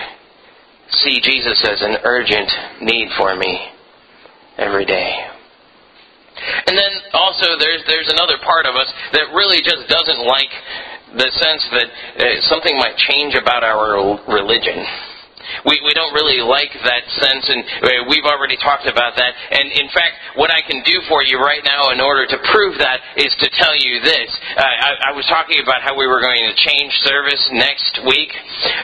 see 0.90 1.20
Jesus 1.22 1.58
as 1.64 1.80
an 1.82 1.96
urgent 2.04 2.50
need 2.82 3.08
for 3.16 3.36
me 3.36 3.68
every 4.58 4.84
day. 4.84 5.34
And 6.66 6.76
then 6.76 6.92
also 7.12 7.56
there's 7.58 7.82
there's 7.86 8.10
another 8.10 8.38
part 8.42 8.66
of 8.66 8.74
us 8.74 8.90
that 9.12 9.30
really 9.34 9.62
just 9.62 9.86
doesn't 9.88 10.26
like 10.26 10.50
the 11.14 11.30
sense 11.30 11.62
that 11.70 11.88
uh, 12.18 12.40
something 12.50 12.76
might 12.76 12.96
change 12.96 13.34
about 13.34 13.62
our 13.62 14.18
religion. 14.26 14.84
We, 15.64 15.80
we 15.84 15.92
don't 15.94 16.12
really 16.12 16.40
like 16.40 16.72
that 16.84 17.04
sense, 17.20 17.44
and 17.48 17.60
uh, 17.64 17.88
we've 18.08 18.24
already 18.24 18.56
talked 18.56 18.86
about 18.86 19.16
that. 19.16 19.32
And 19.50 19.72
in 19.72 19.88
fact, 19.92 20.16
what 20.36 20.50
I 20.50 20.60
can 20.62 20.82
do 20.84 21.00
for 21.08 21.22
you 21.22 21.38
right 21.38 21.62
now 21.64 21.90
in 21.90 22.00
order 22.00 22.26
to 22.26 22.38
prove 22.52 22.78
that 22.78 23.00
is 23.16 23.32
to 23.40 23.48
tell 23.58 23.76
you 23.76 24.00
this. 24.00 24.28
Uh, 24.56 24.62
I, 24.62 24.90
I 25.08 25.12
was 25.12 25.26
talking 25.26 25.60
about 25.62 25.82
how 25.82 25.96
we 25.96 26.06
were 26.06 26.20
going 26.20 26.42
to 26.42 26.54
change 26.56 26.92
service 27.04 27.42
next 27.52 28.00
week. 28.06 28.32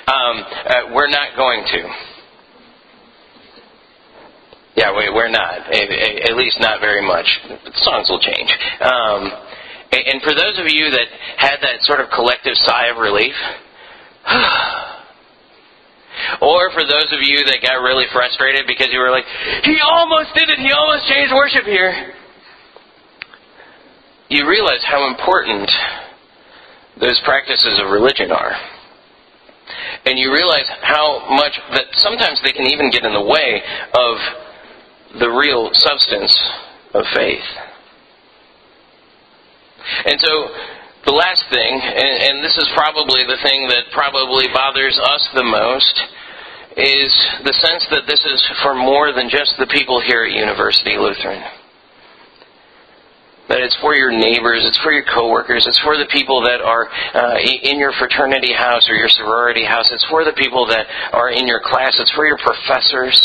Um, 0.07 0.37
uh, 0.45 0.75
we're 0.95 1.11
not 1.11 1.37
going 1.37 1.65
to. 1.65 1.81
Yeah, 4.77 4.97
we, 4.97 5.11
we're 5.11 5.29
not. 5.31 5.69
At 5.75 6.37
least 6.37 6.59
not 6.61 6.81
very 6.81 7.03
much. 7.07 7.27
The 7.49 7.73
songs 7.83 8.09
will 8.09 8.21
change. 8.21 8.51
Um, 8.81 9.33
and 9.93 10.23
for 10.23 10.35
those 10.35 10.59
of 10.59 10.67
you 10.69 10.91
that 10.91 11.07
had 11.37 11.57
that 11.63 11.83
sort 11.83 12.01
of 12.01 12.11
collective 12.15 12.55
sigh 12.63 12.87
of 12.87 12.99
relief, 12.99 13.35
or 16.41 16.71
for 16.73 16.85
those 16.85 17.11
of 17.13 17.21
you 17.23 17.45
that 17.47 17.59
got 17.63 17.83
really 17.83 18.07
frustrated 18.13 18.67
because 18.67 18.89
you 18.93 18.99
were 18.99 19.11
like, 19.11 19.25
he 19.65 19.79
almost 19.83 20.35
did 20.35 20.49
it, 20.49 20.59
he 20.59 20.73
almost 20.73 21.09
changed 21.09 21.33
worship 21.35 21.65
here, 21.65 22.15
you 24.29 24.49
realize 24.49 24.83
how 24.85 25.09
important 25.09 25.71
those 27.01 27.21
practices 27.25 27.79
of 27.83 27.91
religion 27.91 28.31
are. 28.31 28.55
And 30.05 30.19
you 30.19 30.33
realize 30.33 30.67
how 30.83 31.29
much 31.31 31.59
that 31.73 31.87
sometimes 31.93 32.41
they 32.43 32.53
can 32.53 32.67
even 32.67 32.91
get 32.91 33.05
in 33.05 33.13
the 33.13 33.23
way 33.23 33.63
of 33.95 35.21
the 35.21 35.29
real 35.29 35.71
substance 35.73 36.39
of 36.95 37.05
faith. 37.15 37.45
And 40.07 40.21
so 40.21 40.49
the 41.05 41.13
last 41.13 41.45
thing, 41.49 41.81
and, 41.81 42.15
and, 42.29 42.45
this 42.45 42.57
is 42.59 42.69
probably 42.77 43.25
the 43.25 43.41
thing 43.43 43.69
that 43.69 43.89
probably 43.93 44.49
bothers 44.53 44.99
us 45.01 45.29
the 45.35 45.45
most, 45.45 45.97
is 46.77 47.13
the 47.45 47.57
sense 47.57 47.87
that 47.91 48.05
this 48.07 48.21
is 48.21 48.41
for 48.63 48.75
more 48.75 49.13
than 49.13 49.29
just 49.29 49.57
the 49.59 49.67
people 49.67 50.01
here 50.01 50.25
at 50.25 50.33
University 50.33 50.97
Lutheran. 51.01 51.41
That 53.49 53.61
it's 53.65 53.77
for 53.81 53.97
your 53.97 54.13
neighbors, 54.13 54.63
it's 54.63 54.79
for 54.79 54.93
your 54.93 55.05
coworkers, 55.09 55.67
it's 55.67 55.81
for 55.81 55.97
the 55.97 56.07
people 56.13 56.43
that 56.43 56.61
are 56.61 56.87
uh, 56.87 57.39
in 57.41 57.79
your 57.79 57.93
fraternity 57.99 58.53
house 58.53 58.87
or 58.89 58.95
your 58.95 59.09
sorority 59.09 59.65
house, 59.65 59.91
it's 59.91 60.07
for 60.07 60.25
the 60.25 60.37
people 60.37 60.67
that 60.69 60.87
are 61.13 61.31
in 61.31 61.49
your 61.49 61.61
class, 61.65 61.97
it's 61.99 62.13
for 62.13 62.27
your 62.27 62.39
professors. 62.39 63.19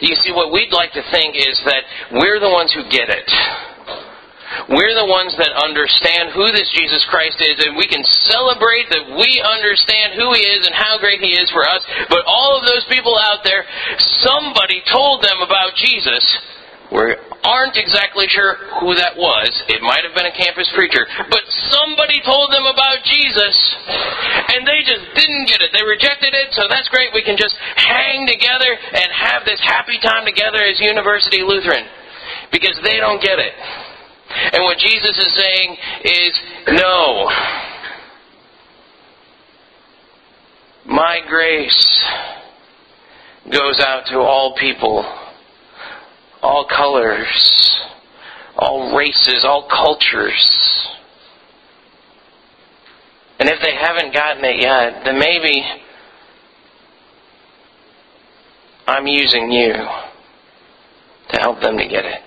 You 0.00 0.16
see, 0.24 0.32
what 0.32 0.50
we'd 0.50 0.72
like 0.72 0.92
to 0.92 1.04
think 1.12 1.36
is 1.36 1.60
that 1.66 1.84
we're 2.10 2.40
the 2.40 2.48
ones 2.48 2.72
who 2.72 2.82
get 2.88 3.12
it 3.12 3.28
we're 4.66 4.98
the 4.98 5.06
ones 5.06 5.30
that 5.38 5.54
understand 5.54 6.34
who 6.34 6.50
this 6.50 6.66
Jesus 6.74 7.06
Christ 7.06 7.38
is, 7.38 7.62
and 7.62 7.78
we 7.78 7.86
can 7.86 8.02
celebrate 8.02 8.90
that 8.90 9.06
we 9.14 9.38
understand 9.38 10.18
who 10.18 10.34
He 10.34 10.42
is 10.42 10.66
and 10.66 10.74
how 10.74 10.98
great 10.98 11.22
He 11.22 11.38
is 11.38 11.46
for 11.54 11.62
us. 11.62 11.86
But 12.10 12.26
all 12.26 12.58
of 12.58 12.66
those 12.66 12.82
people 12.90 13.14
out 13.14 13.46
there, 13.46 13.62
somebody 14.26 14.82
told 14.90 15.22
them 15.22 15.38
about 15.38 15.78
Jesus. 15.78 16.22
We 16.90 17.14
aren't 17.46 17.78
exactly 17.78 18.26
sure 18.26 18.58
who 18.82 18.94
that 18.98 19.14
was. 19.14 19.50
It 19.70 19.82
might 19.82 20.02
have 20.02 20.14
been 20.18 20.26
a 20.26 20.34
campus 20.34 20.70
preacher. 20.74 21.06
But 21.30 21.46
somebody 21.70 22.18
told 22.26 22.50
them 22.50 22.66
about 22.66 23.06
Jesus, 23.06 23.54
and 24.50 24.66
they 24.66 24.82
just 24.82 25.06
didn't 25.14 25.46
get 25.46 25.62
it. 25.62 25.70
They 25.74 25.86
rejected 25.86 26.34
it, 26.34 26.50
so 26.58 26.66
that's 26.66 26.90
great. 26.90 27.14
We 27.14 27.22
can 27.22 27.38
just 27.38 27.54
hang 27.78 28.26
together 28.26 28.70
and 28.74 29.08
have 29.14 29.46
this 29.46 29.62
happy 29.62 30.02
time 30.02 30.26
together 30.26 30.58
as 30.58 30.82
University 30.82 31.46
Lutheran. 31.46 31.86
Because 32.50 32.78
they 32.82 32.98
don't 32.98 33.22
get 33.22 33.38
it. 33.38 33.54
And 34.52 34.62
what 34.62 34.78
Jesus 34.78 35.16
is 35.18 35.34
saying 35.34 35.76
is, 36.04 36.40
no. 36.68 37.30
My 40.86 41.20
grace 41.26 42.04
goes 43.50 43.80
out 43.80 44.06
to 44.06 44.18
all 44.18 44.54
people, 44.58 45.04
all 46.42 46.66
colors, 46.66 47.80
all 48.56 48.96
races, 48.96 49.44
all 49.44 49.68
cultures. 49.68 50.50
And 53.38 53.48
if 53.48 53.60
they 53.60 53.74
haven't 53.74 54.14
gotten 54.14 54.44
it 54.44 54.60
yet, 54.60 55.04
then 55.04 55.18
maybe 55.18 55.62
I'm 58.86 59.06
using 59.06 59.50
you 59.50 59.72
to 59.72 61.40
help 61.40 61.60
them 61.60 61.76
to 61.76 61.88
get 61.88 62.04
it. 62.04 62.20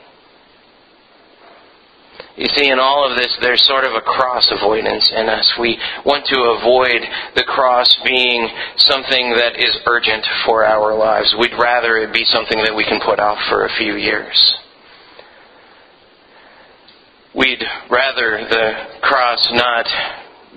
You 2.39 2.47
see, 2.55 2.69
in 2.69 2.79
all 2.79 3.03
of 3.03 3.17
this, 3.17 3.35
there's 3.41 3.67
sort 3.67 3.83
of 3.83 3.91
a 3.95 4.01
cross 4.01 4.49
avoidance 4.49 5.11
in 5.13 5.27
us. 5.27 5.45
We 5.59 5.77
want 6.05 6.25
to 6.27 6.39
avoid 6.55 7.03
the 7.35 7.43
cross 7.43 7.93
being 8.05 8.47
something 8.77 9.35
that 9.35 9.59
is 9.59 9.77
urgent 9.85 10.25
for 10.45 10.63
our 10.63 10.95
lives. 10.95 11.35
We'd 11.37 11.59
rather 11.59 11.97
it 11.97 12.13
be 12.13 12.23
something 12.23 12.63
that 12.63 12.73
we 12.73 12.85
can 12.85 13.01
put 13.03 13.19
off 13.19 13.37
for 13.49 13.65
a 13.65 13.75
few 13.77 13.97
years. 13.97 14.55
We'd 17.35 17.61
rather 17.91 18.47
the 18.49 19.01
cross 19.01 19.49
not 19.51 19.85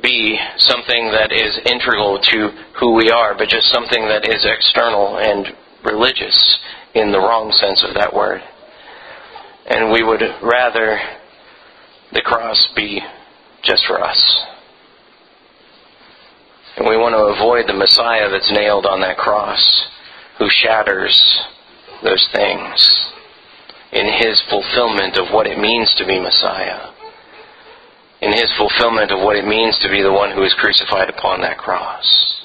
be 0.05 0.39
something 0.59 1.11
that 1.11 1.33
is 1.33 1.59
integral 1.67 2.21
to 2.21 2.51
who 2.79 2.95
we 2.95 3.11
are, 3.11 3.35
but 3.37 3.49
just 3.49 3.73
something 3.73 4.07
that 4.07 4.25
is 4.25 4.47
external 4.47 5.19
and 5.19 5.49
religious 5.85 6.59
in 6.95 7.11
the 7.11 7.19
wrong 7.19 7.51
sense 7.51 7.83
of 7.83 7.95
that 7.95 8.15
word. 8.15 8.41
And 9.67 9.91
we 9.91 10.05
would 10.05 10.23
rather 10.43 11.01
the 12.13 12.23
cross 12.23 12.69
be 12.77 13.01
just 13.63 13.85
for 13.87 14.03
us. 14.03 14.41
And 16.77 16.89
we 16.89 16.97
want 16.97 17.15
to 17.15 17.37
avoid 17.37 17.67
the 17.67 17.75
Messiah 17.75 18.31
that's 18.31 18.51
nailed 18.53 18.87
on 18.87 19.01
that 19.01 19.19
cross, 19.19 19.87
who 20.39 20.49
shatters 20.49 21.39
those 22.03 22.27
things 22.33 23.13
in 23.93 24.07
his 24.07 24.41
fulfillment 24.49 25.19
of 25.19 25.33
what 25.33 25.47
it 25.47 25.59
means 25.59 25.95
to 25.97 26.07
be 26.07 26.19
Messiah, 26.19 26.91
in 28.23 28.33
his 28.33 28.51
fulfillment 28.57 29.11
of 29.11 29.23
what 29.23 29.37
it 29.37 29.47
means 29.47 29.79
to 29.79 29.91
be 29.91 30.03
the 30.03 30.13
one 30.13 30.33
who 30.33 30.43
is 30.43 30.55
crucified 30.55 31.11
upon 31.11 31.43
that 31.43 31.59
cross. 31.59 32.45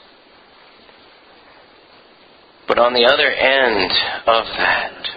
But 2.67 2.79
on 2.79 2.93
the 2.93 3.05
other 3.05 3.31
end 3.31 3.91
of 4.27 4.45
that, 4.57 5.16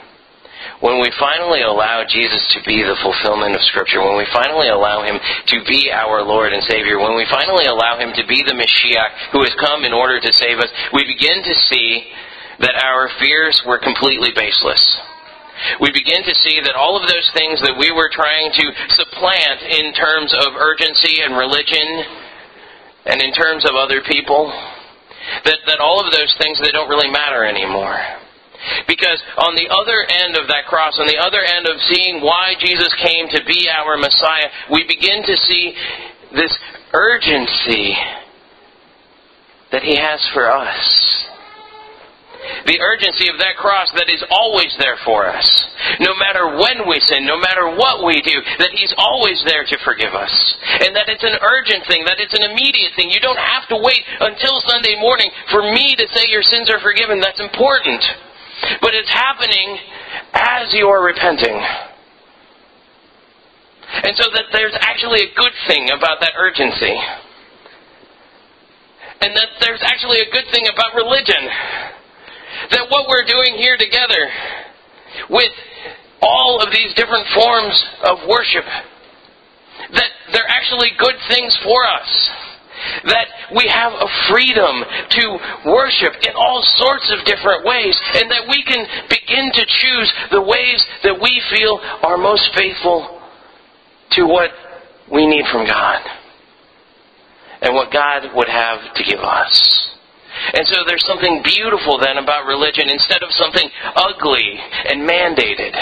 when 0.80 1.00
we 1.00 1.12
finally 1.20 1.60
allow 1.60 2.04
Jesus 2.08 2.40
to 2.56 2.60
be 2.64 2.82
the 2.82 2.96
fulfillment 3.04 3.54
of 3.54 3.62
Scripture, 3.68 4.00
when 4.00 4.16
we 4.16 4.26
finally 4.32 4.68
allow 4.68 5.04
Him 5.04 5.20
to 5.20 5.64
be 5.68 5.92
our 5.92 6.24
Lord 6.24 6.52
and 6.52 6.64
Savior, 6.64 6.98
when 6.98 7.16
we 7.16 7.26
finally 7.30 7.66
allow 7.66 8.00
Him 8.00 8.12
to 8.16 8.26
be 8.26 8.42
the 8.42 8.56
Mashiach 8.56 9.32
who 9.32 9.44
has 9.44 9.52
come 9.60 9.84
in 9.84 9.92
order 9.92 10.20
to 10.20 10.32
save 10.32 10.58
us, 10.58 10.72
we 10.92 11.04
begin 11.04 11.44
to 11.44 11.54
see 11.68 12.08
that 12.60 12.80
our 12.80 13.10
fears 13.20 13.62
were 13.66 13.78
completely 13.78 14.32
baseless. 14.34 14.84
We 15.80 15.92
begin 15.92 16.24
to 16.24 16.34
see 16.40 16.60
that 16.64 16.74
all 16.74 16.96
of 16.96 17.08
those 17.08 17.28
things 17.36 17.60
that 17.60 17.76
we 17.76 17.92
were 17.92 18.08
trying 18.08 18.50
to 18.52 18.66
supplant 18.96 19.60
in 19.60 19.92
terms 19.92 20.32
of 20.32 20.56
urgency 20.56 21.20
and 21.20 21.36
religion 21.36 22.04
and 23.04 23.20
in 23.20 23.32
terms 23.32 23.68
of 23.68 23.76
other 23.76 24.00
people, 24.00 24.48
that, 25.44 25.58
that 25.66 25.80
all 25.80 26.00
of 26.00 26.12
those 26.12 26.34
things, 26.40 26.58
they 26.60 26.72
don't 26.72 26.88
really 26.88 27.10
matter 27.10 27.44
anymore. 27.44 28.00
Because 28.86 29.22
on 29.38 29.54
the 29.54 29.68
other 29.68 30.04
end 30.08 30.36
of 30.36 30.48
that 30.48 30.66
cross, 30.66 30.98
on 30.98 31.06
the 31.06 31.18
other 31.18 31.40
end 31.40 31.66
of 31.66 31.80
seeing 31.88 32.20
why 32.20 32.54
Jesus 32.58 32.92
came 33.02 33.28
to 33.28 33.44
be 33.44 33.68
our 33.68 33.96
Messiah, 33.96 34.48
we 34.70 34.84
begin 34.84 35.22
to 35.24 35.36
see 35.36 35.74
this 36.32 36.56
urgency 36.92 37.96
that 39.72 39.82
He 39.82 39.96
has 39.96 40.20
for 40.32 40.50
us. 40.50 41.26
The 42.66 42.80
urgency 42.80 43.28
of 43.28 43.36
that 43.38 43.60
cross 43.60 43.92
that 43.94 44.08
is 44.08 44.24
always 44.30 44.72
there 44.80 44.96
for 45.04 45.28
us. 45.28 45.44
No 46.00 46.16
matter 46.16 46.56
when 46.56 46.88
we 46.88 46.98
sin, 47.00 47.28
no 47.28 47.36
matter 47.36 47.68
what 47.68 48.04
we 48.04 48.20
do, 48.24 48.40
that 48.58 48.72
He's 48.72 48.94
always 48.96 49.42
there 49.44 49.64
to 49.64 49.76
forgive 49.84 50.14
us. 50.14 50.32
And 50.80 50.96
that 50.96 51.08
it's 51.08 51.24
an 51.24 51.36
urgent 51.36 51.84
thing, 51.86 52.04
that 52.08 52.18
it's 52.18 52.32
an 52.32 52.48
immediate 52.48 52.96
thing. 52.96 53.12
You 53.12 53.20
don't 53.20 53.38
have 53.38 53.68
to 53.68 53.76
wait 53.76 54.02
until 54.20 54.60
Sunday 54.64 54.96
morning 54.98 55.30
for 55.52 55.62
me 55.62 55.94
to 55.96 56.06
say 56.16 56.32
your 56.32 56.42
sins 56.42 56.70
are 56.70 56.80
forgiven. 56.80 57.20
That's 57.20 57.40
important. 57.40 58.00
But 58.80 58.94
it's 58.94 59.10
happening 59.10 59.78
as 60.32 60.72
you 60.72 60.86
are 60.86 61.02
repenting. 61.04 61.58
And 63.90 64.16
so 64.16 64.30
that 64.30 64.44
there's 64.52 64.74
actually 64.78 65.20
a 65.22 65.34
good 65.34 65.52
thing 65.66 65.90
about 65.90 66.20
that 66.20 66.32
urgency. 66.38 66.94
And 69.20 69.36
that 69.36 69.48
there's 69.60 69.82
actually 69.82 70.20
a 70.20 70.30
good 70.30 70.46
thing 70.52 70.66
about 70.72 70.94
religion. 70.94 71.50
That 72.70 72.86
what 72.88 73.08
we're 73.08 73.26
doing 73.26 73.56
here 73.58 73.76
together 73.76 74.30
with 75.28 75.52
all 76.22 76.60
of 76.62 76.70
these 76.72 76.94
different 76.94 77.26
forms 77.34 77.84
of 78.04 78.18
worship, 78.28 78.64
that 79.92 80.10
they're 80.32 80.48
actually 80.48 80.90
good 80.98 81.16
things 81.28 81.58
for 81.64 81.84
us 81.84 82.30
that 83.04 83.26
we 83.54 83.66
have 83.68 83.92
a 83.92 84.08
freedom 84.28 84.84
to 85.10 85.38
worship 85.66 86.14
in 86.26 86.34
all 86.34 86.62
sorts 86.76 87.10
of 87.10 87.24
different 87.24 87.64
ways, 87.64 87.98
and 88.14 88.30
that 88.30 88.48
we 88.48 88.62
can 88.62 88.86
begin 89.08 89.52
to 89.52 89.64
choose 89.66 90.12
the 90.30 90.42
ways 90.42 90.84
that 91.02 91.20
we 91.20 91.42
feel 91.50 91.80
are 92.02 92.16
most 92.16 92.54
faithful 92.54 93.20
to 94.12 94.24
what 94.24 94.50
we 95.10 95.26
need 95.26 95.46
from 95.52 95.66
God 95.66 96.02
and 97.62 97.74
what 97.74 97.92
God 97.92 98.34
would 98.34 98.48
have 98.48 98.94
to 98.94 99.04
give 99.04 99.20
us. 99.20 99.88
And 100.54 100.66
so 100.66 100.84
there's 100.86 101.04
something 101.06 101.42
beautiful 101.42 101.98
then 101.98 102.16
about 102.16 102.46
religion 102.46 102.88
instead 102.88 103.22
of 103.22 103.30
something 103.32 103.68
ugly 103.94 104.58
and 104.86 105.08
mandated. 105.08 105.74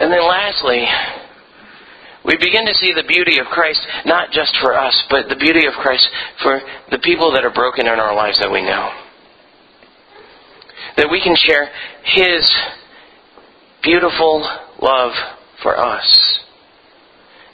And 0.00 0.12
then 0.12 0.22
lastly, 0.22 0.86
we 2.24 2.36
begin 2.38 2.64
to 2.66 2.74
see 2.74 2.92
the 2.94 3.04
beauty 3.06 3.38
of 3.38 3.46
Christ 3.46 3.80
not 4.06 4.30
just 4.32 4.56
for 4.60 4.74
us, 4.74 4.96
but 5.10 5.28
the 5.28 5.36
beauty 5.36 5.66
of 5.66 5.74
Christ 5.74 6.08
for 6.42 6.60
the 6.90 6.98
people 6.98 7.32
that 7.32 7.44
are 7.44 7.52
broken 7.52 7.86
in 7.86 8.00
our 8.00 8.14
lives 8.14 8.38
that 8.40 8.50
we 8.50 8.62
know. 8.62 8.90
That 10.96 11.10
we 11.10 11.20
can 11.20 11.36
share 11.36 11.68
His 12.04 12.50
beautiful 13.82 14.40
love 14.80 15.12
for 15.62 15.78
us 15.78 16.40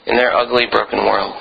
in 0.05 0.15
their 0.15 0.33
ugly, 0.33 0.65
broken 0.71 0.99
world. 0.99 1.35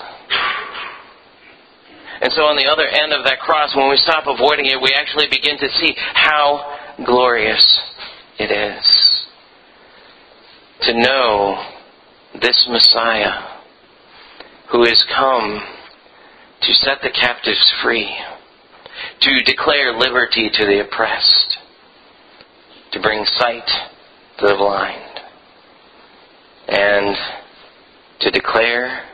And 2.22 2.32
so 2.32 2.42
on 2.42 2.56
the 2.56 2.66
other 2.70 2.86
end 2.86 3.12
of 3.12 3.24
that 3.24 3.40
cross, 3.40 3.74
when 3.74 3.88
we 3.88 3.96
stop 3.96 4.24
avoiding 4.26 4.66
it, 4.66 4.80
we 4.82 4.92
actually 4.94 5.26
begin 5.30 5.56
to 5.58 5.68
see 5.80 5.94
how 5.96 6.76
glorious 7.04 7.64
it 8.38 8.50
is. 8.50 9.26
To 10.82 11.00
know 11.00 11.69
this 12.34 12.66
Messiah 12.68 13.58
who 14.70 14.84
has 14.84 15.04
come 15.14 15.60
to 16.62 16.74
set 16.74 16.98
the 17.02 17.10
captives 17.10 17.72
free, 17.82 18.14
to 19.20 19.42
declare 19.42 19.96
liberty 19.96 20.50
to 20.52 20.66
the 20.66 20.80
oppressed, 20.80 21.58
to 22.92 23.00
bring 23.00 23.24
sight 23.24 23.66
to 24.38 24.46
the 24.46 24.54
blind, 24.54 25.20
and 26.68 27.16
to 28.20 28.30
declare 28.30 29.04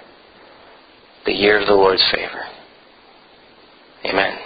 the 1.24 1.32
year 1.32 1.60
of 1.60 1.66
the 1.66 1.74
Lord's 1.74 2.04
favor. 2.10 2.44
Amen. 4.04 4.38